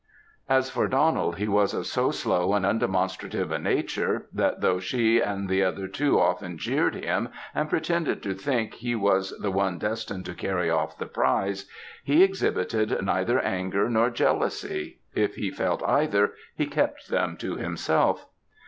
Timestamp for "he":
1.37-1.47, 8.73-8.95, 12.03-12.23, 15.35-15.51, 16.55-16.65